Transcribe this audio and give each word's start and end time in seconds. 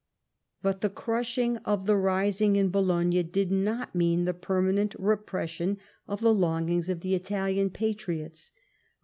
But 0.63 0.81
the 0.81 0.89
crushing 0.89 1.57
of 1.57 1.85
the 1.85 1.95
rising 1.95 2.55
in 2.55 2.69
Bologna 2.69 3.21
did 3.21 3.51
not 3.51 3.93
mean 3.93 4.25
the 4.25 4.33
permanent 4.33 4.95
repression 4.97 5.77
of 6.07 6.21
the 6.21 6.33
longings 6.33 6.89
of 6.89 7.01
the 7.01 7.13
Italian 7.13 7.69
])atriots. 7.69 8.49